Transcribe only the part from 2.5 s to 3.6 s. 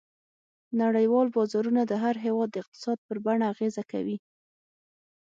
د اقتصاد پر بڼه